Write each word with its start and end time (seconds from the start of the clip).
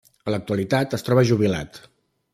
En 0.29 0.33
l'actualitat 0.35 0.97
es 0.99 1.05
troba 1.09 1.27
jubilat. 1.33 1.83